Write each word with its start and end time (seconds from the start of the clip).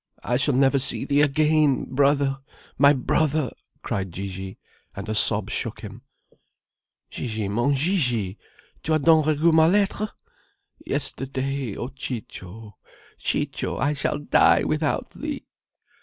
I 0.23 0.37
shall 0.37 0.55
never 0.55 0.79
see 0.79 1.05
thee 1.05 1.21
again, 1.21 1.85
brother, 1.93 2.39
my 2.79 2.91
brother!" 2.91 3.51
cried 3.83 4.11
Gigi, 4.11 4.57
and 4.95 5.07
a 5.07 5.13
sob 5.13 5.51
shook 5.51 5.81
him. 5.81 6.01
"Gigi! 7.11 7.47
Mon 7.47 7.75
Gigi. 7.75 8.35
Tu 8.81 8.95
as 8.95 9.01
done 9.01 9.21
regu 9.23 9.53
ma 9.53 9.67
lettre?" 9.67 10.09
"Yesterday. 10.83 11.77
O 11.77 11.89
Ciccio, 11.89 12.77
Ciccio, 13.19 13.77
I 13.77 13.93
shall 13.93 14.17
die 14.17 14.63
without 14.63 15.11
thee!" 15.11 15.45